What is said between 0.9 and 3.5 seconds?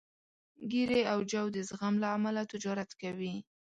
او جو د زغم له امله تجارت کوي.